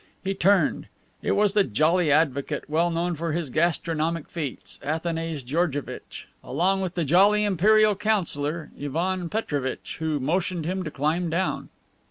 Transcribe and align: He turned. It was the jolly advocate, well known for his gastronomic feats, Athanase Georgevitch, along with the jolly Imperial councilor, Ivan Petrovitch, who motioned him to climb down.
He 0.23 0.33
turned. 0.33 0.87
It 1.21 1.33
was 1.33 1.53
the 1.53 1.63
jolly 1.63 2.11
advocate, 2.11 2.67
well 2.67 2.89
known 2.89 3.13
for 3.13 3.33
his 3.33 3.51
gastronomic 3.51 4.27
feats, 4.29 4.79
Athanase 4.81 5.43
Georgevitch, 5.43 6.27
along 6.43 6.81
with 6.81 6.95
the 6.95 7.05
jolly 7.05 7.43
Imperial 7.43 7.95
councilor, 7.95 8.71
Ivan 8.81 9.29
Petrovitch, 9.29 9.97
who 9.99 10.19
motioned 10.19 10.65
him 10.65 10.81
to 10.83 10.89
climb 10.89 11.29
down. 11.29 11.69